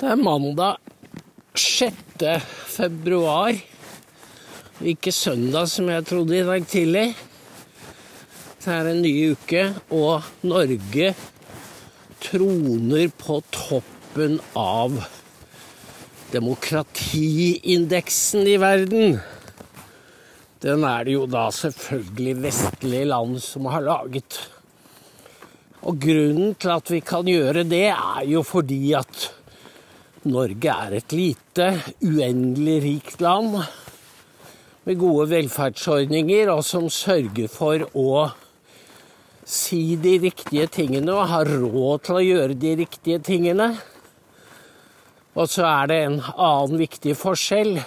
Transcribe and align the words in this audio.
Det 0.00 0.08
er 0.08 0.16
mandag 0.16 0.80
6. 1.60 1.92
februar, 2.72 3.52
ikke 4.80 5.12
søndag 5.12 5.68
som 5.68 5.92
jeg 5.92 6.06
trodde 6.08 6.38
i 6.38 6.46
dag 6.46 6.64
tidlig. 6.64 7.12
Det 8.64 8.72
er 8.72 8.88
en 8.88 9.02
ny 9.04 9.32
uke, 9.34 9.76
og 9.92 10.24
Norge 10.40 11.12
troner 12.24 13.12
på 13.20 13.44
toppen 13.52 14.40
av 14.56 15.04
demokratiindeksen 16.32 18.48
i 18.48 18.56
verden. 18.62 19.20
Den 20.64 20.84
er 20.88 21.04
det 21.04 21.12
jo 21.18 21.28
da 21.28 21.52
selvfølgelig 21.52 22.42
vestlige 22.46 23.04
land 23.12 23.36
som 23.44 23.68
har 23.68 23.84
laget. 23.84 24.48
Og 25.84 26.00
grunnen 26.00 26.56
til 26.56 26.72
at 26.72 26.88
vi 26.88 27.04
kan 27.04 27.28
gjøre 27.28 27.68
det, 27.68 27.92
er 27.92 28.24
jo 28.32 28.40
fordi 28.48 28.96
at 28.96 29.36
Norge 30.28 30.68
er 30.68 30.98
et 30.98 31.12
lite, 31.16 31.66
uendelig 32.04 32.74
rikt 32.84 33.22
land 33.24 33.54
med 34.84 34.98
gode 35.00 35.30
velferdsordninger, 35.30 36.50
og 36.52 36.60
som 36.66 36.90
sørger 36.92 37.48
for 37.48 37.86
å 37.96 38.26
si 39.48 39.96
de 39.96 40.18
riktige 40.26 40.68
tingene 40.68 41.14
og 41.16 41.30
ha 41.32 41.40
råd 41.48 42.04
til 42.04 42.18
å 42.18 42.26
gjøre 42.26 42.58
de 42.60 42.74
riktige 42.82 43.22
tingene. 43.24 43.70
Og 45.40 45.48
så 45.48 45.64
er 45.64 45.88
det 45.88 45.98
en 46.04 46.20
annen 46.36 46.76
viktig 46.82 47.16
forskjell. 47.16 47.78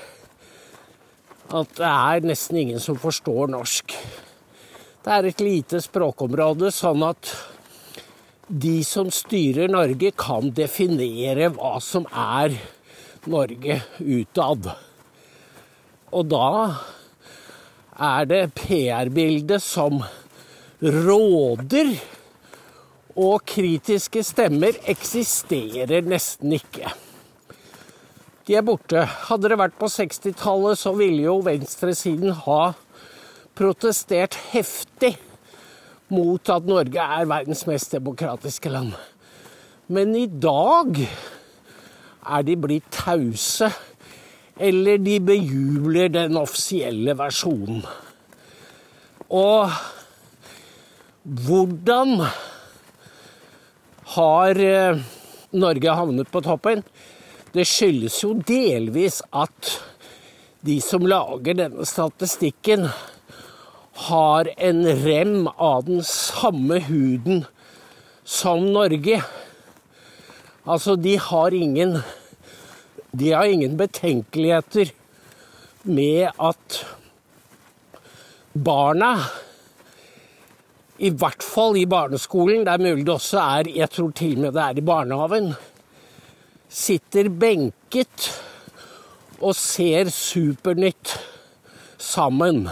At 1.54 1.78
det 1.78 1.86
er 1.94 2.26
nesten 2.26 2.64
ingen 2.64 2.82
som 2.82 2.98
forstår 2.98 3.54
norsk. 3.54 3.94
Det 5.06 5.14
er 5.14 5.30
et 5.30 5.46
lite 5.46 5.86
språkområde, 5.86 6.74
sånn 6.74 7.06
at 7.06 7.30
de 8.48 8.84
som 8.84 9.12
styrer 9.12 9.72
Norge, 9.72 10.12
kan 10.18 10.52
definere 10.56 11.52
hva 11.56 11.78
som 11.84 12.08
er 12.10 12.58
Norge 13.30 13.80
utad. 14.00 14.68
Og 16.14 16.28
da 16.32 16.50
er 17.94 18.28
det 18.30 18.42
PR-bildet 18.58 19.64
som 19.64 20.02
råder, 20.84 21.96
og 23.14 23.44
kritiske 23.46 24.24
stemmer 24.26 24.76
eksisterer 24.90 26.02
nesten 26.02 26.56
ikke. 26.58 26.90
De 28.44 28.58
er 28.58 28.66
borte. 28.66 29.06
Hadde 29.30 29.52
det 29.54 29.60
vært 29.62 29.78
på 29.80 29.88
60-tallet, 29.88 30.80
så 30.82 30.96
ville 30.98 31.22
jo 31.28 31.38
venstresiden 31.46 32.34
ha 32.44 32.74
protestert 33.56 34.36
heftig 34.50 35.14
mot 36.14 36.50
at 36.54 36.68
Norge 36.70 37.08
er 37.18 37.30
verdens 37.30 37.66
mest 37.70 37.96
demokratiske 37.96 38.72
land. 38.72 38.94
Men 39.92 40.16
i 40.16 40.28
dag 40.28 41.02
er 41.04 42.46
de 42.48 42.56
blitt 42.60 42.88
tause, 42.94 43.68
eller 44.56 45.02
de 45.02 45.18
bejubler 45.26 46.14
den 46.14 46.38
offisielle 46.40 47.18
versjonen. 47.18 47.82
Og 49.34 49.74
hvordan 51.24 52.22
har 54.14 54.60
eh, 54.60 55.02
Norge 55.52 55.96
havnet 55.98 56.32
på 56.32 56.42
toppen? 56.46 56.84
Det 57.54 57.66
skyldes 57.70 58.20
jo 58.24 58.34
delvis 58.48 59.22
at 59.34 59.74
de 60.64 60.80
som 60.82 61.06
lager 61.06 61.58
denne 61.60 61.86
statistikken, 61.88 62.88
har 63.94 64.50
en 64.58 64.86
rem 65.06 65.48
av 65.48 65.86
den 65.86 66.04
samme 66.04 66.80
huden 66.80 67.46
som 68.24 68.66
Norge. 68.74 69.22
Altså, 70.64 70.96
de 70.96 71.18
har 71.18 71.54
ingen 71.54 72.02
De 73.12 73.32
har 73.32 73.46
ingen 73.46 73.78
betenkeligheter 73.78 74.90
med 75.84 76.32
at 76.42 76.78
barna 78.54 79.12
i 80.98 81.12
hvert 81.14 81.44
fall 81.44 81.78
i 81.78 81.86
barneskolen, 81.86 82.64
det 82.66 82.74
er 82.74 82.82
mulig 82.82 83.06
det 83.06 83.14
også 83.14 83.38
er 83.42 83.70
Jeg 83.76 83.90
tror 83.94 84.12
til 84.18 84.34
og 84.38 84.42
med 84.42 84.56
det 84.56 84.64
er 84.64 84.80
i 84.80 84.86
barnehagen. 84.88 85.52
Sitter 86.70 87.30
benket 87.30 88.32
og 89.42 89.54
ser 89.58 90.10
Supernytt 90.10 91.14
sammen 92.02 92.66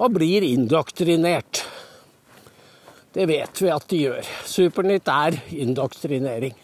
og 0.00 0.14
blir 0.16 0.44
indoktrinert. 0.46 1.64
Det 3.12 3.26
vet 3.28 3.60
vi 3.60 3.68
at 3.72 3.88
de 3.90 3.98
gjør. 4.06 4.28
Supernytt 4.48 5.08
er 5.12 5.36
indoktrinering. 5.52 6.54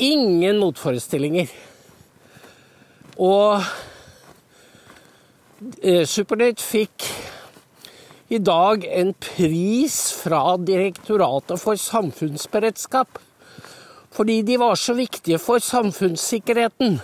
Ingen 0.00 0.60
motforestillinger. 0.60 1.52
Og 3.20 3.60
eh, 5.80 6.04
Supernytt 6.08 6.60
fikk 6.64 7.04
i 8.32 8.40
dag 8.42 8.82
en 8.88 9.12
pris 9.22 9.96
fra 10.18 10.56
Direktoratet 10.58 11.60
for 11.62 11.78
samfunnsberedskap. 11.80 13.20
Fordi 14.16 14.40
de 14.42 14.56
var 14.60 14.74
så 14.80 14.96
viktige 14.96 15.38
for 15.38 15.60
samfunnssikkerheten. 15.60 16.96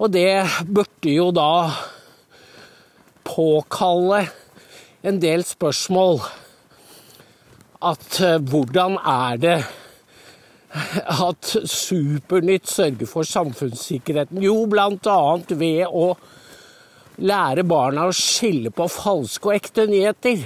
Og 0.00 0.12
det 0.12 0.44
burde 0.64 1.12
jo 1.12 1.28
da 1.32 1.50
påkalle 3.26 4.26
en 5.06 5.18
del 5.22 5.44
spørsmål. 5.46 6.22
At 7.86 8.20
eh, 8.24 8.38
hvordan 8.40 8.96
er 9.02 9.42
det 9.42 9.58
at 11.26 11.52
Supernytt 11.70 12.68
sørger 12.68 13.08
for 13.08 13.28
samfunnssikkerheten? 13.28 14.42
Jo, 14.44 14.64
bl.a. 14.70 15.20
ved 15.48 15.84
å 15.86 16.08
lære 17.16 17.64
barna 17.64 18.08
å 18.08 18.16
skille 18.16 18.72
på 18.74 18.88
falske 18.92 19.50
og 19.50 19.56
ekte 19.56 19.86
nyheter. 19.88 20.42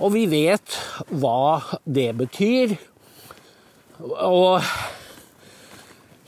Og 0.00 0.14
vi 0.14 0.24
vet 0.30 0.76
hva 1.10 1.60
det 1.84 2.10
betyr. 2.16 2.76
Og 4.00 4.62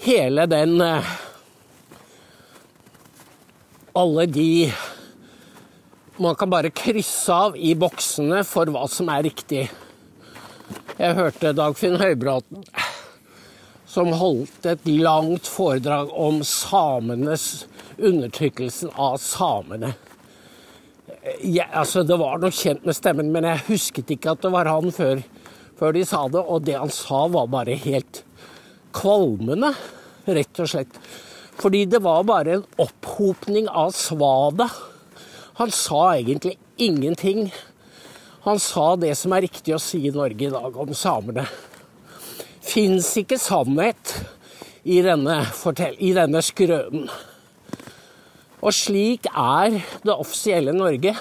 hele 0.05 0.47
den 0.51 0.81
eh, 0.85 1.13
Alle 3.93 4.25
de 4.25 4.73
man 6.17 6.35
kan 6.35 6.51
bare 6.51 6.71
krysse 6.71 7.33
av 7.33 7.57
i 7.57 7.73
boksene 7.79 8.43
for 8.45 8.69
hva 8.73 8.85
som 8.91 9.09
er 9.13 9.25
riktig. 9.29 9.67
Jeg 10.99 11.17
hørte 11.17 11.55
Dagfinn 11.57 11.97
Høybråten 12.01 12.67
som 13.89 14.13
holdt 14.17 14.67
et 14.69 14.87
langt 14.89 15.49
foredrag 15.49 16.13
om 16.17 16.41
samenes 16.47 17.67
undertrykkelsen 18.01 18.93
av 18.97 19.19
samene. 19.21 19.93
Jeg, 21.45 21.67
altså, 21.69 22.05
det 22.07 22.17
var 22.21 22.41
noe 22.41 22.55
kjent 22.57 22.87
med 22.89 22.97
stemmen, 22.97 23.29
men 23.35 23.47
jeg 23.49 23.67
husket 23.69 24.15
ikke 24.15 24.33
at 24.33 24.45
det 24.45 24.53
var 24.55 24.71
han 24.71 24.89
før, 24.95 25.21
før 25.81 25.93
de 25.97 26.07
sa 26.09 26.23
det. 26.33 26.41
Og 26.41 26.65
det 26.65 26.79
han 26.79 26.93
sa, 26.93 27.27
var 27.33 27.53
bare 27.53 27.77
helt 27.85 28.23
kvalmende, 28.97 29.75
rett 30.25 30.63
og 30.65 30.73
slett. 30.73 30.97
Fordi 31.61 31.85
det 31.89 32.01
var 32.05 32.25
bare 32.29 32.57
en 32.57 32.67
opphopning 32.81 33.69
av 33.69 33.93
svada 33.97 34.71
han 35.59 35.71
sa 35.71 36.15
egentlig 36.17 36.57
ingenting. 36.77 37.53
Han 38.43 38.59
sa 38.59 38.97
det 38.97 39.15
som 39.19 39.35
er 39.35 39.45
riktig 39.47 39.75
å 39.77 39.83
si 39.83 40.01
i 40.09 40.15
Norge 40.15 40.49
i 40.49 40.53
dag 40.53 40.79
om 40.85 40.95
samene. 40.97 41.45
Fins 42.63 43.11
ikke 43.21 43.39
sannhet 43.41 44.15
i 44.83 45.03
denne, 45.05 45.43
i 45.99 46.13
denne 46.17 46.43
skrønen. 46.43 47.11
Og 48.63 48.75
slik 48.75 49.27
er 49.29 49.81
det 50.07 50.15
offisielle 50.15 50.75
Norge. 50.75 51.15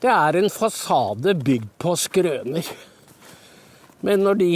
Det 0.00 0.12
er 0.12 0.38
en 0.40 0.52
fasade 0.52 1.36
bygd 1.40 1.70
på 1.80 1.94
skrøner. 2.00 2.68
Men 4.04 4.24
når 4.24 4.40
de 4.40 4.52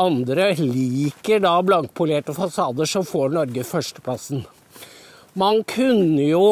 andre 0.00 0.52
liker 0.58 1.42
da 1.42 1.56
blankpolerte 1.64 2.34
fasader, 2.36 2.88
så 2.88 3.02
får 3.04 3.34
Norge 3.34 3.64
førsteplassen. 3.66 4.44
Man 5.38 5.64
kunne 5.68 6.24
jo 6.24 6.44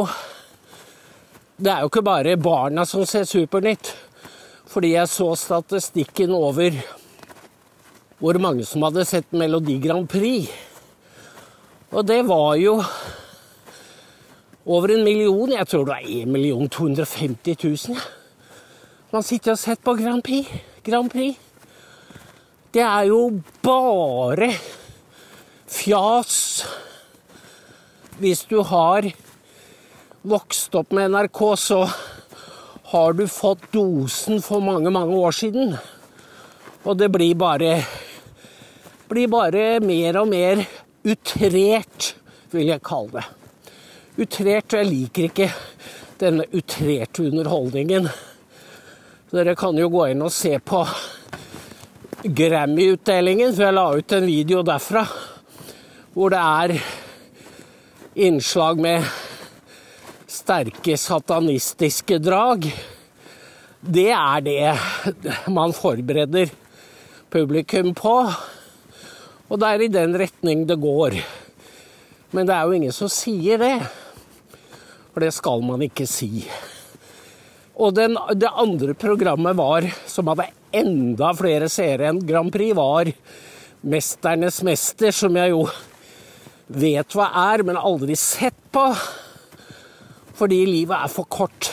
det 1.58 1.72
er 1.72 1.82
jo 1.82 1.88
ikke 1.90 2.04
bare 2.06 2.36
barna 2.38 2.84
som 2.86 3.02
ser 3.06 3.24
Supernytt. 3.26 3.90
Fordi 4.68 4.92
jeg 4.92 5.10
så 5.10 5.32
statistikken 5.34 6.30
over 6.36 6.76
hvor 8.18 8.38
mange 8.42 8.66
som 8.66 8.84
hadde 8.86 9.06
sett 9.08 9.32
Melodi 9.34 9.78
Grand 9.82 10.06
Prix. 10.10 10.46
Og 11.90 12.06
det 12.06 12.20
var 12.28 12.54
jo 12.60 12.76
over 14.66 14.94
en 14.94 15.04
million. 15.04 15.50
Jeg 15.50 15.66
tror 15.66 15.84
det 15.84 15.94
var 15.94 16.06
1 16.22 16.28
million 16.28 16.68
250 16.68 17.56
000. 17.88 17.98
Man 19.10 19.22
sitter 19.22 19.56
og 19.56 19.58
sett 19.58 19.82
på 19.82 19.96
Grand 19.98 20.22
Prix. 20.22 20.50
Grand 20.84 21.10
Prix. 21.10 21.38
Det 22.74 22.84
er 22.84 23.08
jo 23.08 23.40
bare 23.64 24.52
fjas 25.66 26.66
hvis 28.18 28.44
du 28.50 28.60
har 28.66 29.08
vokst 30.28 30.74
opp 30.78 30.92
med 30.96 31.12
NRK, 31.12 31.40
så 31.56 31.80
har 32.92 33.16
du 33.16 33.26
fått 33.28 33.70
dosen 33.72 34.42
for 34.44 34.64
mange, 34.64 34.90
mange 34.90 35.16
år 35.16 35.34
siden. 35.36 35.74
Og 36.84 36.96
det 36.96 37.10
blir 37.12 37.34
bare 37.38 37.72
blir 39.08 39.28
bare 39.32 39.80
mer 39.80 40.18
og 40.20 40.28
mer 40.28 40.60
utrert, 41.08 42.14
vil 42.52 42.68
jeg 42.68 42.84
kalle 42.84 43.20
det. 43.20 43.26
Utrert, 44.18 44.74
jeg 44.74 44.88
liker 44.88 45.28
ikke 45.28 45.48
denne 46.20 46.44
utrerte 46.52 47.28
underholdningen. 47.28 48.08
Dere 49.32 49.54
kan 49.56 49.78
jo 49.78 49.88
gå 49.92 50.08
inn 50.12 50.24
og 50.24 50.34
se 50.34 50.56
på 50.58 50.82
Grammy-utdelingen, 52.24 53.54
for 53.54 53.68
jeg 53.68 53.76
la 53.76 53.86
ut 53.94 54.16
en 54.16 54.26
video 54.26 54.64
derfra 54.66 55.04
hvor 56.12 56.32
det 56.34 56.40
er 56.42 56.72
innslag 58.26 58.80
med 58.82 59.06
sterke 60.28 60.96
satanistiske 61.00 62.18
drag. 62.20 62.68
Det 63.80 64.10
er 64.12 64.44
det 64.44 64.74
man 65.56 65.72
forbereder 65.72 66.50
publikum 67.32 67.94
på. 67.96 68.14
Og 69.48 69.60
det 69.60 69.68
er 69.68 69.84
i 69.84 69.92
den 69.92 70.16
retning 70.20 70.66
det 70.68 70.76
går. 70.82 71.16
Men 72.36 72.48
det 72.48 72.54
er 72.54 72.68
jo 72.68 72.76
ingen 72.76 72.92
som 72.92 73.08
sier 73.12 73.60
det. 73.60 73.76
For 75.14 75.24
det 75.24 75.32
skal 75.36 75.64
man 75.64 75.82
ikke 75.86 76.04
si. 76.08 76.44
Og 77.78 77.94
den, 77.96 78.18
det 78.36 78.50
andre 78.52 78.92
programmet 78.98 79.56
var, 79.56 79.86
som 80.10 80.28
hadde 80.28 80.50
enda 80.76 81.30
flere 81.38 81.70
seere 81.72 82.10
enn 82.10 82.20
Grand 82.26 82.52
Prix, 82.52 82.74
var 82.76 83.08
'Mesternes 83.78 84.58
mester', 84.66 85.14
som 85.14 85.36
jeg 85.36 85.54
jo 85.54 85.62
vet 86.68 87.14
hva 87.14 87.30
er, 87.54 87.62
men 87.62 87.78
aldri 87.78 88.16
sett 88.18 88.58
på. 88.74 88.90
Fordi 90.38 90.58
livet 90.68 90.94
er 90.94 91.10
for 91.10 91.26
kort 91.26 91.66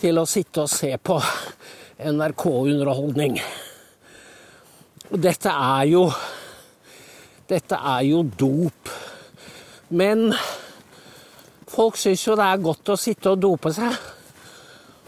til 0.00 0.18
å 0.18 0.26
sitte 0.26 0.64
og 0.64 0.70
se 0.72 0.90
på 0.98 1.14
NRK-underholdning. 2.02 3.38
Dette 5.14 5.52
er 5.52 5.84
jo 5.92 6.02
Dette 7.48 7.78
er 7.78 8.02
jo 8.04 8.24
dop. 8.26 8.90
Men 9.96 10.26
folk 11.70 11.96
syns 11.96 12.26
jo 12.26 12.34
det 12.36 12.44
er 12.44 12.66
godt 12.66 12.90
å 12.92 12.98
sitte 13.00 13.30
og 13.32 13.40
dope 13.40 13.72
seg. 13.72 13.94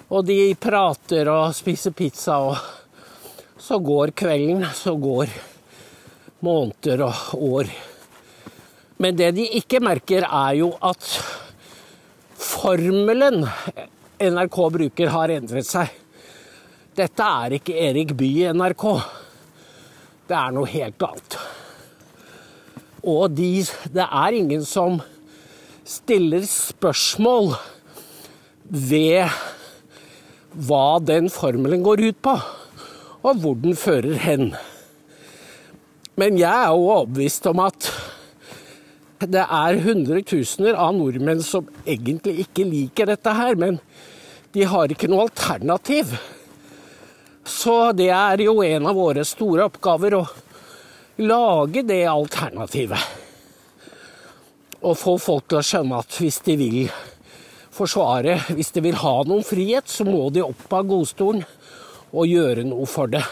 Og 0.09 0.25
de 0.25 0.39
prater 0.57 1.29
og 1.29 1.53
spiser 1.55 1.93
pizza, 1.93 2.39
og 2.41 3.61
så 3.61 3.77
går 3.85 4.15
kvelden, 4.17 4.65
så 4.75 4.95
går 4.97 5.35
måneder 6.47 7.05
og 7.11 7.45
år. 7.51 7.75
Men 8.97 9.21
det 9.21 9.35
de 9.37 9.45
ikke 9.61 9.83
merker, 9.85 10.25
er 10.25 10.57
jo 10.63 10.73
at 10.81 11.13
formelen 12.41 13.45
NRK 14.21 14.59
bruker, 14.73 15.13
har 15.13 15.33
endret 15.33 15.69
seg. 15.69 15.93
Dette 16.97 17.25
er 17.45 17.57
ikke 17.57 17.77
Erik 17.89 18.15
Bye 18.19 18.49
i 18.49 18.55
NRK. 18.57 18.85
Det 20.29 20.37
er 20.37 20.55
noe 20.55 20.69
helt 20.69 21.07
annet. 21.07 21.39
Og 23.01 23.31
de, 23.33 23.53
det 23.95 24.05
er 24.05 24.37
ingen 24.37 24.65
som 24.69 24.99
stiller 25.89 26.45
spørsmål 26.47 27.55
ved 28.71 29.31
hva 30.69 30.99
den 31.03 31.31
formelen 31.33 31.83
går 31.87 32.05
ut 32.11 32.21
på, 32.23 32.35
og 33.25 33.41
hvor 33.41 33.57
den 33.63 33.77
fører 33.79 34.19
hen. 34.21 34.53
Men 36.21 36.37
jeg 36.39 36.51
er 36.51 36.75
jo 36.75 36.91
overbevist 36.91 37.47
om 37.49 37.63
at 37.65 37.89
det 39.29 39.43
er 39.45 39.81
hundretusener 39.85 40.79
av 40.81 40.95
nordmenn 40.97 41.43
som 41.45 41.69
egentlig 41.85 42.47
ikke 42.47 42.65
liker 42.65 43.11
dette 43.11 43.35
her, 43.37 43.59
men 43.61 43.77
de 44.55 44.65
har 44.65 44.91
ikke 44.91 45.11
noe 45.11 45.27
alternativ. 45.29 46.15
Så 47.45 47.93
det 47.97 48.09
er 48.15 48.41
jo 48.45 48.63
en 48.65 48.89
av 48.89 48.97
våre 48.97 49.25
store 49.29 49.67
oppgaver 49.69 50.17
å 50.17 50.25
lage 51.21 51.85
det 51.85 52.05
alternativet. 52.09 53.19
Og 54.81 54.97
få 54.97 55.19
folk 55.21 55.51
til 55.51 55.61
å 55.61 55.67
skjønne 55.67 56.01
at 56.01 56.17
hvis 56.17 56.41
de 56.47 56.57
vil 56.57 56.79
forsvare, 57.75 58.39
hvis 58.57 58.73
de 58.73 58.85
vil 58.89 58.97
ha 59.03 59.15
noen 59.29 59.45
frihet, 59.45 59.89
så 59.89 60.07
må 60.09 60.31
de 60.33 60.45
opp 60.45 60.73
av 60.73 60.89
godstolen 60.89 61.45
og 62.11 62.27
gjøre 62.27 62.65
noe 62.67 62.89
for 62.89 63.13
det. 63.13 63.23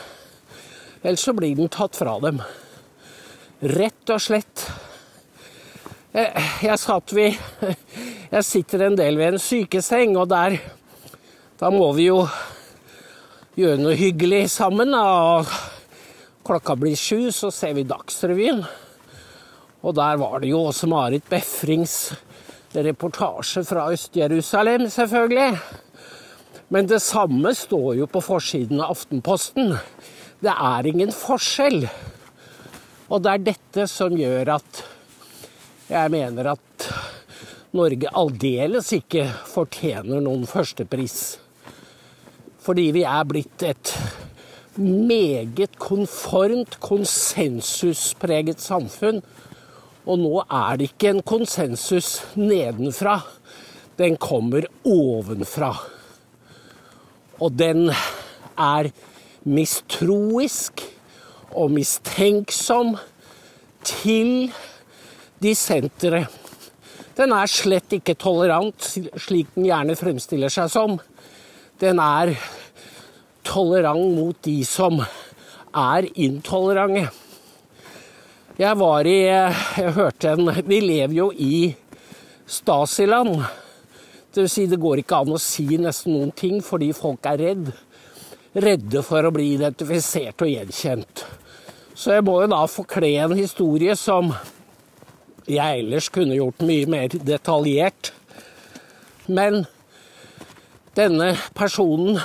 Ellers 1.02 1.24
så 1.24 1.34
blir 1.36 1.56
den 1.56 1.70
tatt 1.72 1.96
fra 1.96 2.18
dem. 2.22 2.42
Rett 3.62 4.12
og 4.12 4.22
slett. 4.22 4.68
Jeg, 6.08 6.42
jeg 6.64 6.80
satt 6.80 7.12
vi 7.12 7.26
Jeg 8.34 8.44
sitter 8.46 8.86
en 8.86 8.94
del 8.96 9.18
ved 9.20 9.34
en 9.34 9.42
sykeseng, 9.42 10.14
og 10.16 10.30
der 10.30 10.56
Da 11.60 11.68
må 11.74 11.90
vi 11.92 12.06
jo 12.06 12.22
gjøre 13.58 13.80
noe 13.82 13.96
hyggelig 13.98 14.46
sammen. 14.54 14.94
Og 14.94 15.50
klokka 16.46 16.78
blir 16.80 16.96
sju, 16.96 17.28
så 17.34 17.50
ser 17.52 17.74
vi 17.76 17.84
Dagsrevyen. 17.88 18.62
Og 19.82 19.96
der 19.98 20.16
var 20.22 20.40
det 20.40 20.52
jo 20.52 20.62
også 20.70 20.88
Marit 20.88 21.28
Befrings 21.28 22.14
reportasje 22.72 23.64
fra 23.66 23.88
Øst-Jerusalem, 23.92 24.88
selvfølgelig. 24.88 25.58
Men 26.72 26.88
det 26.88 27.02
samme 27.02 27.52
står 27.54 27.98
jo 27.98 28.06
på 28.08 28.22
forsiden 28.24 28.80
av 28.80 28.94
Aftenposten. 28.94 29.74
Det 30.40 30.54
er 30.54 30.88
ingen 30.88 31.12
forskjell. 31.12 31.82
Og 33.08 33.24
det 33.24 33.34
er 33.34 33.50
dette 33.52 33.90
som 33.90 34.16
gjør 34.16 34.56
at 34.60 34.86
jeg 35.88 36.12
mener 36.12 36.52
at 36.54 36.88
Norge 37.76 38.10
aldeles 38.16 38.92
ikke 38.96 39.26
fortjener 39.48 40.22
noen 40.24 40.46
førstepris. 40.48 41.18
Fordi 42.64 42.90
vi 42.96 43.04
er 43.08 43.28
blitt 43.28 43.64
et 43.64 43.92
meget 44.78 45.78
konformt, 45.80 46.78
konsensuspreget 46.84 48.62
samfunn 48.62 49.22
og 50.08 50.16
nå 50.22 50.40
er 50.40 50.78
det 50.80 50.88
ikke 50.88 51.10
en 51.12 51.22
konsensus 51.26 52.22
nedenfra. 52.38 53.18
Den 53.98 54.16
kommer 54.16 54.64
ovenfra. 54.88 55.74
Og 57.38 57.52
den 57.52 57.90
er 58.58 58.88
mistroisk 59.44 60.82
og 61.52 61.74
mistenksom 61.76 62.96
til 63.84 64.48
dissentere. 65.42 66.26
Den 67.18 67.32
er 67.34 67.50
slett 67.50 67.94
ikke 67.96 68.14
tolerant, 68.18 68.84
slik 69.18 69.50
den 69.56 69.66
gjerne 69.66 69.96
fremstiller 69.98 70.52
seg 70.52 70.70
som. 70.70 70.98
Den 71.82 71.98
er 72.02 72.34
tolerant 73.46 74.12
mot 74.14 74.38
de 74.46 74.60
som 74.66 75.00
er 75.00 76.06
intolerante. 76.14 77.08
Jeg 78.58 78.74
var 78.74 79.06
i 79.06 79.18
Jeg 79.22 79.92
hørte 79.94 80.32
en 80.34 80.50
Vi 80.66 80.80
lever 80.82 81.14
jo 81.14 81.30
i 81.32 81.74
Stasiland. 82.46 83.44
Det 84.34 84.42
vil 84.42 84.50
si, 84.50 84.66
det 84.66 84.80
går 84.80 85.02
ikke 85.02 85.20
an 85.22 85.34
å 85.34 85.38
si 85.42 85.66
nesten 85.78 86.14
noen 86.14 86.32
ting 86.34 86.60
fordi 86.62 86.92
folk 86.92 87.26
er 87.26 87.38
redd. 87.38 87.70
Redde 88.58 89.02
for 89.06 89.26
å 89.26 89.32
bli 89.34 89.52
identifisert 89.54 90.42
og 90.42 90.50
gjenkjent. 90.50 91.24
Så 91.94 92.14
jeg 92.14 92.24
må 92.26 92.40
jo 92.42 92.50
da 92.50 92.62
forkle 92.70 93.10
en 93.22 93.34
historie 93.38 93.94
som 93.98 94.32
jeg 95.48 95.82
ellers 95.82 96.10
kunne 96.12 96.36
gjort 96.36 96.64
mye 96.66 96.88
mer 96.90 97.14
detaljert. 97.24 98.12
Men 99.28 99.62
denne 100.96 101.32
personen 101.56 102.18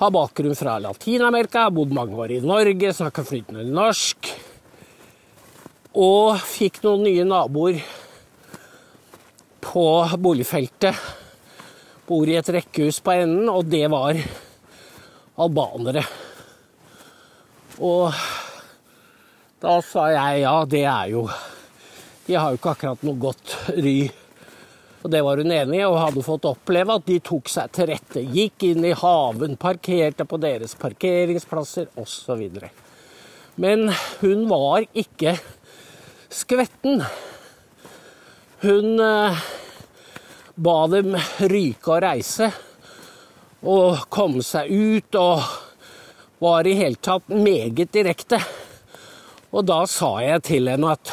har 0.00 0.12
bakgrunn 0.12 0.56
fra 0.58 0.76
Latin-Amerika, 0.82 1.68
har 1.68 1.74
bodd 1.74 1.94
mange 1.94 2.16
år 2.18 2.34
i 2.36 2.40
Norge, 2.44 2.92
snakker 2.92 3.26
flytende 3.26 3.64
norsk. 3.68 4.32
Og 5.94 6.40
fikk 6.42 6.82
noen 6.84 7.06
nye 7.06 7.26
naboer 7.28 7.78
på 9.64 9.86
boligfeltet. 10.20 10.98
Bor 12.04 12.28
i 12.28 12.36
et 12.36 12.50
rekkehus 12.52 12.98
på 13.00 13.14
enden, 13.14 13.48
og 13.48 13.70
det 13.70 13.86
var 13.92 14.18
albanere. 15.40 16.04
Og 17.80 18.12
da 19.64 19.78
sa 19.86 20.10
jeg 20.12 20.44
ja, 20.44 20.56
det 20.68 20.84
er 20.84 21.10
jo 21.14 21.24
De 22.26 22.36
har 22.38 22.52
jo 22.52 22.58
ikke 22.58 22.72
akkurat 22.72 23.02
noe 23.04 23.20
godt 23.20 23.56
ry. 23.76 23.98
Og 25.04 25.10
det 25.12 25.20
var 25.20 25.36
hun 25.36 25.52
enig 25.52 25.82
i, 25.82 25.84
og 25.84 25.98
hadde 26.00 26.24
fått 26.24 26.46
oppleve 26.48 26.94
at 26.96 27.04
de 27.04 27.18
tok 27.20 27.50
seg 27.52 27.72
til 27.76 27.90
rette. 27.90 28.22
Gikk 28.24 28.64
inn 28.70 28.86
i 28.88 28.94
haven, 28.96 29.58
parkerte 29.60 30.24
på 30.24 30.38
deres 30.40 30.72
parkeringsplasser 30.80 31.90
osv. 32.00 32.46
Men 33.60 33.90
hun 34.22 34.46
var 34.48 34.86
ikke 34.96 35.36
skvetten. 36.32 37.04
Hun 38.64 39.04
eh, 39.04 39.44
ba 40.56 40.78
dem 40.88 41.12
ryke 41.52 41.92
og 41.92 42.00
reise 42.06 42.48
og 43.64 44.08
komme 44.12 44.40
seg 44.44 44.72
ut, 44.72 45.20
og 45.20 45.44
var 46.40 46.64
i 46.64 46.74
hele 46.80 47.00
tatt 47.00 47.28
meget 47.28 47.92
direkte. 47.92 48.40
Og 49.52 49.68
da 49.68 49.84
sa 49.88 50.16
jeg 50.24 50.48
til 50.48 50.72
henne 50.72 50.96
at 50.96 51.12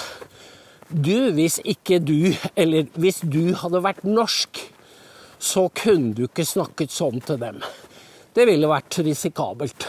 du, 0.92 1.32
hvis 1.36 1.60
ikke 1.64 2.00
du, 2.04 2.34
eller 2.56 2.88
hvis 3.00 3.22
du 3.24 3.54
hadde 3.58 3.84
vært 3.84 4.06
norsk, 4.08 4.62
så 5.42 5.66
kunne 5.74 6.14
du 6.18 6.26
ikke 6.28 6.46
snakket 6.46 6.94
sånn 6.94 7.22
til 7.26 7.40
dem. 7.42 7.60
Det 8.36 8.46
ville 8.48 8.70
vært 8.70 9.00
risikabelt. 9.04 9.88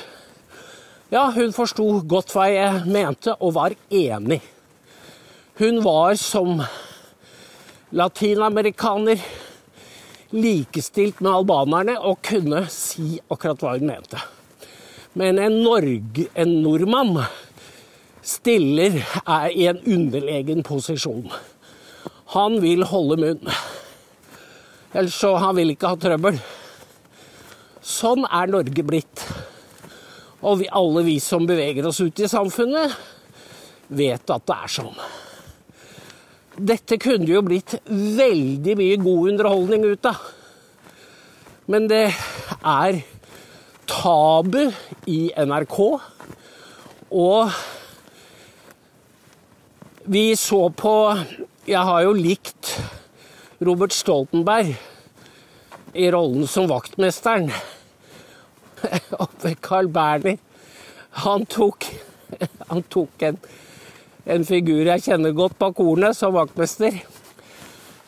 Ja, 1.12 1.26
hun 1.34 1.52
forsto 1.52 1.84
godt 2.08 2.32
hva 2.32 2.48
jeg 2.48 2.86
mente, 2.88 3.34
og 3.38 3.54
var 3.58 3.76
enig. 3.92 4.40
Hun 5.60 5.82
var 5.84 6.16
som 6.16 6.62
latinamerikaner 7.92 9.20
likestilt 10.32 11.20
med 11.20 11.34
albanerne 11.34 11.98
og 12.00 12.22
kunne 12.24 12.64
si 12.72 13.18
akkurat 13.28 13.60
hva 13.60 13.74
hun 13.76 13.90
mente. 13.90 14.22
Men 15.12 15.36
en, 15.36 15.58
Norge, 15.60 16.30
en 16.32 16.54
nordmann 16.64 17.18
stiller 18.22 19.00
er 19.26 19.50
i 19.50 19.66
en 19.70 19.80
underlegen 19.82 20.62
posisjon. 20.66 21.26
Han 22.32 22.60
vil 22.62 22.84
holde 22.88 23.18
munn. 23.20 23.54
Ellers 24.92 25.16
så 25.16 25.34
han 25.40 25.56
vil 25.58 25.74
ikke 25.74 25.90
ha 25.92 25.98
trøbbel. 26.00 26.38
Sånn 27.82 28.26
er 28.28 28.52
Norge 28.52 28.84
blitt. 28.86 29.24
Og 30.42 30.60
vi, 30.62 30.68
alle 30.70 31.04
vi 31.06 31.18
som 31.22 31.46
beveger 31.46 31.86
oss 31.86 32.00
ut 32.02 32.22
i 32.22 32.30
samfunnet, 32.30 32.94
vet 33.92 34.30
at 34.32 34.46
det 34.48 34.56
er 34.56 34.72
sånn. 34.76 35.02
Dette 36.52 36.98
kunne 37.00 37.30
jo 37.30 37.42
blitt 37.46 37.76
veldig 37.88 38.76
mye 38.78 38.98
god 39.02 39.28
underholdning 39.32 39.86
ut 39.88 40.08
av. 40.10 40.24
Men 41.70 41.86
det 41.88 42.04
er 42.10 43.02
tabu 43.88 44.66
i 45.08 45.20
NRK. 45.36 45.78
Og 47.12 47.54
vi 50.04 50.36
så 50.36 50.70
på 50.70 50.94
Jeg 51.66 51.82
har 51.86 52.02
jo 52.02 52.14
likt 52.16 52.72
Robert 53.62 53.94
Stoltenberg 53.94 54.74
i 55.94 56.08
rollen 56.10 56.48
som 56.50 56.66
vaktmesteren 56.70 57.52
oppe 59.24 59.52
Carl 59.62 59.86
Berner. 59.92 60.40
Han 61.22 61.44
tok, 61.46 61.86
han 62.70 62.82
tok 62.90 63.22
en, 63.28 63.38
en, 64.24 64.46
figur 64.48 64.88
jeg 64.88 65.04
kjenner 65.04 65.36
godt 65.36 65.54
bak 65.60 65.78
ordene, 65.84 66.10
som 66.16 66.34
vaktmester. 66.34 66.98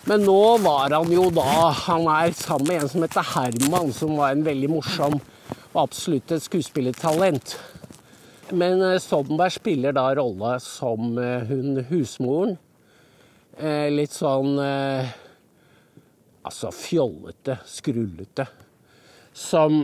Men 0.09 0.27
nå 0.27 0.41
var 0.65 0.97
han 0.97 1.13
jo 1.13 1.29
da 1.33 1.71
Han 1.87 2.09
er 2.11 2.35
sammen 2.37 2.67
med 2.73 2.83
en 2.83 2.91
som 2.91 3.07
heter 3.07 3.31
Herman, 3.37 3.95
som 3.95 4.19
var 4.19 4.35
en 4.35 4.45
veldig 4.45 4.73
morsom 4.73 5.21
og 5.75 5.81
absolutt 5.89 6.33
et 6.35 6.43
skuespillertalent. 6.43 7.57
Men 8.53 8.83
eh, 8.83 8.99
Stoltenberg 9.01 9.53
spiller 9.53 9.95
da 9.97 10.09
rolle 10.19 10.59
som 10.63 11.19
eh, 11.19 11.47
hun 11.49 11.81
husmoren. 11.89 12.57
Eh, 13.57 13.89
litt 13.95 14.13
sånn 14.13 14.59
Altså 16.45 16.69
fjollete, 16.77 17.55
skrullete. 17.65 18.45
Som 19.33 19.79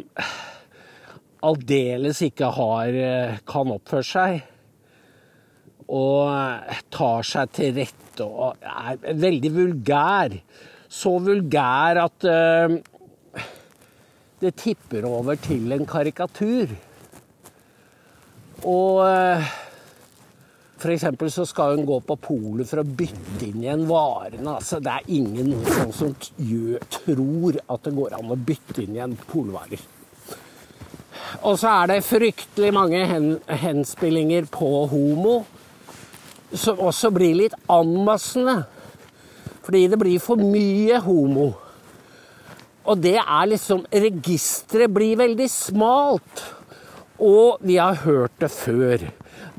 aldeles 1.40 2.20
ikke 2.26 2.50
har 2.52 2.98
kan 3.48 3.70
oppføre 3.72 4.04
seg. 4.04 4.42
Og 5.88 6.28
tar 6.92 7.24
seg 7.24 7.54
til 7.56 7.72
rette 7.78 8.26
og 8.28 8.60
er 8.60 9.00
veldig 9.24 9.54
vulgær. 9.54 10.36
Så 10.84 11.14
vulgær 11.24 12.02
at 12.04 12.28
det 14.44 14.54
tipper 14.60 15.08
over 15.08 15.40
til 15.40 15.72
en 15.72 15.88
karikatur. 15.88 16.76
Og 18.68 19.00
uh, 19.04 19.50
F.eks. 20.80 21.04
så 21.34 21.44
skal 21.44 21.76
hun 21.76 21.86
gå 21.88 22.00
på 22.00 22.16
polet 22.16 22.68
for 22.68 22.80
å 22.80 22.84
bytte 22.84 23.46
inn 23.46 23.62
igjen 23.62 23.86
varene. 23.88 24.56
Altså, 24.56 24.80
det 24.80 24.94
er 24.94 25.08
ingen 25.12 25.52
sånn 25.68 25.92
som 25.92 26.14
tror 26.96 27.58
at 27.60 27.84
det 27.84 27.94
går 27.96 28.16
an 28.16 28.32
å 28.32 28.38
bytte 28.38 28.84
inn 28.84 28.96
igjen 28.96 29.16
polvarer. 29.28 29.82
Og 31.46 31.58
så 31.60 31.70
er 31.82 31.90
det 31.92 31.98
fryktelig 32.04 32.72
mange 32.74 33.02
hen, 33.06 33.28
henspillinger 33.60 34.48
på 34.50 34.70
homo, 34.90 35.42
som 36.50 36.80
også 36.82 37.12
blir 37.14 37.36
litt 37.42 37.56
anmassende. 37.70 38.62
Fordi 39.62 39.84
det 39.92 40.00
blir 40.00 40.22
for 40.22 40.40
mye 40.40 40.98
homo. 41.04 41.50
Og 42.88 43.04
det 43.04 43.18
er 43.20 43.50
liksom 43.52 43.84
Registeret 43.92 44.90
blir 44.90 45.20
veldig 45.20 45.46
smalt. 45.52 46.42
Og 47.20 47.60
vi 47.60 47.76
har 47.76 48.00
hørt 48.06 48.38
det 48.40 48.48
før. 48.52 49.02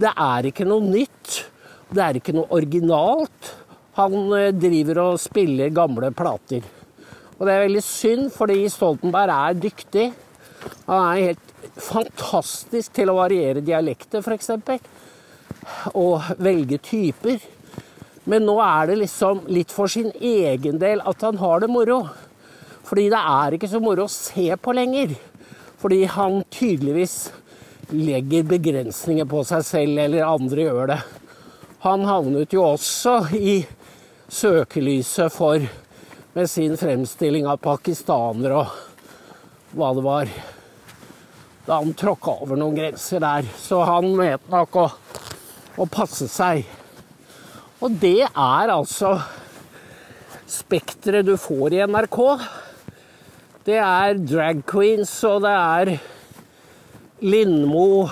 Det 0.01 0.11
er 0.11 0.47
ikke 0.49 0.65
noe 0.65 0.81
nytt. 0.81 1.43
Det 1.91 2.01
er 2.01 2.17
ikke 2.17 2.33
noe 2.33 2.49
originalt. 2.57 3.51
Han 3.99 4.33
eh, 4.33 4.49
driver 4.55 5.01
og 5.03 5.19
spiller 5.21 5.73
gamle 5.75 6.09
plater. 6.15 6.65
Og 7.37 7.45
det 7.45 7.53
er 7.53 7.65
veldig 7.67 7.83
synd, 7.85 8.27
fordi 8.33 8.63
Stoltenberg 8.69 9.33
er 9.35 9.61
dyktig. 9.61 10.07
Han 10.87 10.99
er 11.03 11.31
helt 11.31 11.77
fantastisk 11.81 12.93
til 12.97 13.11
å 13.11 13.17
variere 13.19 13.63
dialekter, 13.65 14.21
f.eks. 14.25 14.51
Og 15.93 16.31
velge 16.41 16.79
typer. 16.81 17.41
Men 18.29 18.45
nå 18.45 18.57
er 18.61 18.91
det 18.91 18.99
liksom 19.01 19.45
litt 19.53 19.73
for 19.73 19.89
sin 19.89 20.11
egen 20.17 20.77
del 20.81 21.01
at 21.09 21.25
han 21.25 21.41
har 21.41 21.61
det 21.61 21.69
moro. 21.73 22.03
Fordi 22.85 23.07
det 23.13 23.21
er 23.21 23.57
ikke 23.57 23.69
så 23.69 23.81
moro 23.83 24.05
å 24.07 24.13
se 24.13 24.47
på 24.57 24.73
lenger. 24.77 25.13
Fordi 25.81 26.03
han 26.13 26.43
tydeligvis 26.53 27.31
legger 27.91 28.43
begrensninger 28.47 29.27
på 29.27 29.43
seg 29.47 29.65
selv, 29.67 29.99
eller 30.05 30.27
andre 30.27 30.67
gjør 30.67 30.91
det. 30.93 30.99
Han 31.83 32.05
havnet 32.07 32.53
jo 32.53 32.63
også 32.63 33.15
i 33.35 33.61
søkelyset 34.31 35.33
for 35.33 35.63
med 36.33 36.47
sin 36.49 36.77
fremstilling 36.79 37.47
av 37.49 37.59
pakistanere 37.63 38.61
og 38.61 39.75
hva 39.75 39.91
det 39.97 40.03
var. 40.05 40.31
Da 41.65 41.79
han 41.81 41.93
tråkka 41.97 42.37
over 42.45 42.59
noen 42.59 42.77
grenser 42.77 43.21
der. 43.23 43.47
Så 43.59 43.81
han 43.87 44.13
vet 44.19 44.47
nok 44.51 44.77
å, 44.79 44.87
å 45.77 45.87
passe 45.91 46.29
seg. 46.31 46.63
Og 47.81 47.97
det 48.01 48.27
er 48.29 48.71
altså 48.71 49.15
spekteret 50.51 51.27
du 51.27 51.35
får 51.39 51.75
i 51.75 51.83
NRK. 51.89 52.19
Det 53.67 53.77
er 53.81 54.19
drag 54.21 54.63
queens, 54.69 55.13
og 55.27 55.43
det 55.45 55.53
er 55.53 55.95
Lindmo, 57.21 58.09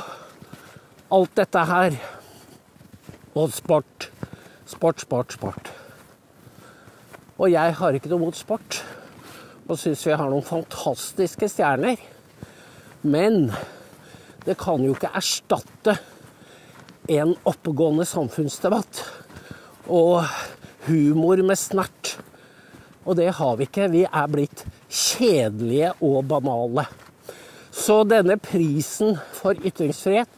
alt 1.10 1.32
dette 1.34 1.62
her. 1.66 1.96
Og 3.34 3.50
sport. 3.58 4.06
Sport, 4.70 5.02
sport, 5.02 5.34
sport. 5.34 5.72
Og 7.42 7.50
jeg 7.50 7.74
har 7.80 7.98
ikke 7.98 8.12
noe 8.12 8.28
mot 8.28 8.38
sport. 8.38 8.84
Og 9.66 9.82
syns 9.82 10.06
vi 10.06 10.14
har 10.14 10.30
noen 10.30 10.46
fantastiske 10.46 11.50
stjerner. 11.50 11.98
Men 13.02 13.50
det 14.46 14.60
kan 14.62 14.86
jo 14.86 14.94
ikke 14.94 15.10
erstatte 15.18 15.98
en 17.10 17.34
oppegående 17.50 18.06
samfunnsdebatt. 18.06 19.02
Og 19.90 20.22
humor 20.86 21.42
med 21.50 21.58
snert. 21.58 22.20
Og 23.10 23.18
det 23.18 23.32
har 23.42 23.58
vi 23.58 23.66
ikke. 23.66 23.90
Vi 23.90 24.06
er 24.06 24.34
blitt 24.38 24.68
kjedelige 24.86 25.96
og 25.98 26.28
banale. 26.30 26.86
Så 27.90 28.04
denne 28.06 28.36
prisen 28.38 29.16
for 29.34 29.58
ytringsfrihet, 29.66 30.30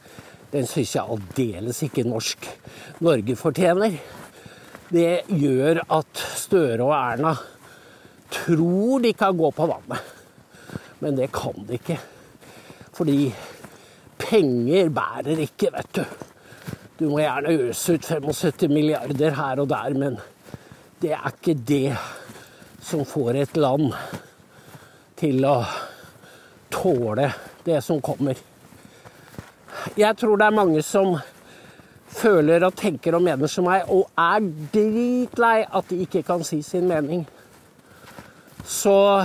den 0.53 0.67
syns 0.69 0.93
jeg 0.95 1.03
aldeles 1.03 1.81
ikke 1.83 2.05
norsk 2.07 2.47
Norge 3.03 3.35
fortjener. 3.35 3.97
Det 4.87 5.25
gjør 5.27 5.81
at 5.97 6.21
Støre 6.39 6.85
og 6.85 6.93
Erna 6.95 7.33
tror 8.31 9.03
de 9.03 9.11
kan 9.19 9.35
gå 9.35 9.51
på 9.51 9.67
vannet. 9.67 10.15
Men 11.03 11.19
det 11.19 11.27
kan 11.35 11.67
de 11.67 11.75
ikke. 11.75 11.99
Fordi 12.95 13.19
penger 14.23 14.95
bærer 14.95 15.43
ikke, 15.49 15.75
vet 15.75 15.93
du. 15.99 16.03
Du 17.01 17.05
må 17.11 17.19
gjerne 17.19 17.59
øse 17.67 17.99
ut 17.99 18.11
75 18.15 18.67
milliarder 18.71 19.39
her 19.43 19.65
og 19.65 19.73
der, 19.75 19.99
men 19.99 20.19
det 21.03 21.17
er 21.19 21.31
ikke 21.35 21.59
det 21.67 21.85
som 22.79 23.03
får 23.03 23.43
et 23.43 23.59
land 23.59 23.89
til 25.19 25.43
å 25.51 25.57
tåle 26.81 27.29
det 27.65 27.81
som 27.85 28.01
kommer. 28.01 28.39
Jeg 29.97 30.17
tror 30.17 30.37
det 30.37 30.47
er 30.47 30.57
mange 30.57 30.81
som 30.85 31.15
føler 32.11 32.65
og 32.67 32.75
tenker 32.77 33.15
og 33.15 33.23
mener 33.23 33.49
som 33.49 33.67
meg, 33.69 33.87
og 33.87 34.09
er 34.19 34.43
dritlei 34.73 35.61
at 35.63 35.87
de 35.89 36.01
ikke 36.05 36.23
kan 36.27 36.43
si 36.45 36.61
sin 36.65 36.89
mening. 36.89 37.23
Så 38.67 39.23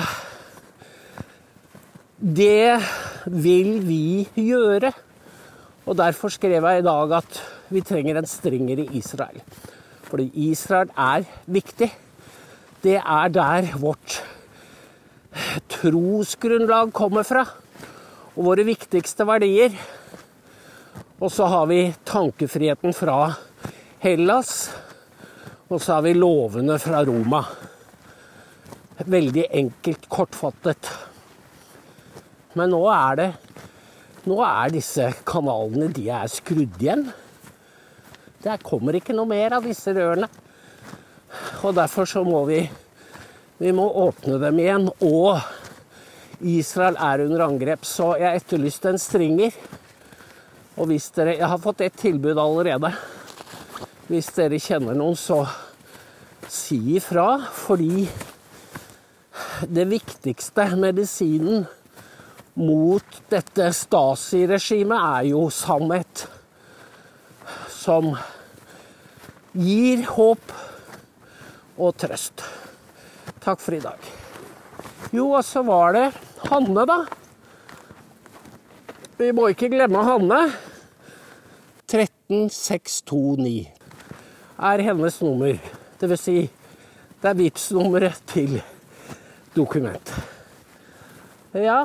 det 2.17 2.79
vil 3.27 3.81
vi 3.85 4.29
gjøre. 4.39 4.93
Og 5.87 5.99
derfor 5.99 6.33
skrev 6.33 6.65
jeg 6.65 6.83
i 6.83 6.87
dag 6.87 7.13
at 7.21 7.43
vi 7.71 7.83
trenger 7.85 8.19
en 8.19 8.27
strengere 8.27 8.87
Israel. 8.97 9.43
Fordi 10.07 10.31
Israel 10.51 10.91
er 10.97 11.27
viktig. 11.47 11.91
Det 12.83 12.97
er 12.99 13.29
der 13.35 13.71
vårt 13.79 14.23
trosgrunnlag 15.81 16.93
kommer 16.93 17.23
fra. 17.27 17.45
Og 18.37 18.51
våre 18.51 18.67
viktigste 18.67 19.27
verdier. 19.29 19.77
Og 21.21 21.33
så 21.33 21.49
har 21.49 21.69
vi 21.71 21.81
tankefriheten 22.05 22.95
fra 22.97 23.35
Hellas. 24.03 24.71
Og 25.69 25.81
så 25.83 25.97
har 25.97 26.07
vi 26.07 26.15
lovene 26.17 26.79
fra 26.81 27.03
Roma. 27.05 27.43
Veldig 29.07 29.47
enkelt, 29.51 30.09
kortfattet. 30.09 30.91
Men 32.57 32.73
nå 32.73 32.87
er 32.93 33.21
det 33.21 33.33
Nå 34.27 34.41
er 34.43 34.73
disse 34.75 35.05
kanalene 35.23 35.87
de 35.95 36.09
er 36.11 36.27
skrudd 36.27 36.81
igjen. 36.83 37.05
Det 38.43 38.57
kommer 38.67 38.97
ikke 38.99 39.15
noe 39.15 39.31
mer 39.31 39.55
av 39.55 39.69
disse 39.69 39.93
rørene. 39.95 40.27
Og 41.63 41.77
derfor 41.77 42.11
så 42.11 42.25
må 42.27 42.41
vi 42.49 42.65
vi 43.59 43.73
må 43.73 43.87
åpne 43.89 44.37
dem 44.41 44.59
igjen. 44.61 44.89
Og 45.01 45.41
Israel 46.41 46.99
er 47.01 47.23
under 47.25 47.47
angrep, 47.47 47.85
så 47.89 48.13
jeg 48.21 48.43
etterlyste 48.43 48.91
en 48.93 49.01
stringer. 49.01 49.55
Og 50.77 50.91
hvis 50.91 51.09
dere 51.17 51.39
Jeg 51.39 51.49
har 51.49 51.59
fått 51.59 51.81
ett 51.81 51.97
tilbud 51.97 52.39
allerede. 52.39 52.93
Hvis 54.09 54.29
dere 54.37 54.61
kjenner 54.61 54.95
noen, 54.95 55.17
så 55.17 55.47
si 56.49 56.97
ifra. 56.97 57.41
Fordi 57.49 58.05
det 59.69 59.87
viktigste 59.89 60.69
medisinen 60.77 61.65
mot 62.57 63.19
dette 63.33 63.71
Stasi-regimet 63.73 65.01
er 65.01 65.31
jo 65.31 65.47
sannhet. 65.49 66.27
Som 67.73 68.13
gir 69.57 70.05
håp 70.05 70.53
og 71.81 71.97
trøst. 71.97 72.45
Takk 73.41 73.61
for 73.63 73.77
i 73.77 73.81
dag. 73.81 74.01
Jo, 75.15 75.31
og 75.33 75.45
så 75.47 75.63
var 75.65 75.95
det 75.97 76.07
Hanne, 76.45 76.87
da. 76.89 76.99
Vi 79.17 79.33
må 79.33 79.49
ikke 79.53 79.71
glemme 79.73 80.03
Hanne. 80.05 80.41
13629 81.89 83.67
er 84.59 84.83
hennes 84.89 85.19
nummer. 85.23 85.59
Det 86.01 86.09
vil 86.11 86.21
si, 86.21 86.37
det 87.23 87.31
er 87.31 87.39
vitsnummeret 87.39 88.23
til 88.29 88.59
dokument. 89.57 90.15
Ja, 91.57 91.85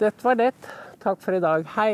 dette 0.00 0.24
var 0.24 0.38
det. 0.40 0.52
Takk 1.02 1.20
for 1.22 1.36
i 1.36 1.42
dag. 1.42 1.66
Hei. 1.76 1.92